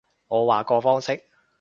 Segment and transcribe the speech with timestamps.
[0.29, 1.23] 我話個方式